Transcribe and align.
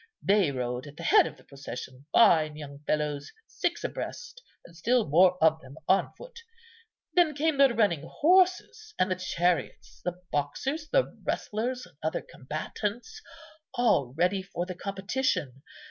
They 0.23 0.49
rode 0.49 0.87
at 0.87 0.97
the 0.97 1.03
head 1.03 1.27
of 1.27 1.37
the 1.37 1.43
procession, 1.43 2.07
fine 2.11 2.55
young 2.55 2.79
fellows, 2.87 3.31
six 3.45 3.83
abreast; 3.83 4.41
and 4.65 4.75
still 4.75 5.07
more 5.07 5.37
of 5.39 5.61
them 5.61 5.77
on 5.87 6.11
foot. 6.13 6.39
Then 7.13 7.35
came 7.35 7.59
the 7.59 7.69
running 7.75 8.09
horses 8.09 8.95
and 8.97 9.11
the 9.11 9.15
chariots, 9.15 10.01
the 10.03 10.19
boxers, 10.31 10.89
the 10.89 11.15
wrestlers, 11.23 11.85
and 11.85 11.97
other 12.01 12.23
combatants, 12.27 13.21
all 13.75 14.15
ready 14.17 14.41
for 14.41 14.65
the 14.65 14.73
competition. 14.73 15.61